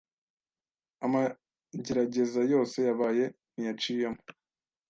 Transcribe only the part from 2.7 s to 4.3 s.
yabaye ntiyaciyemo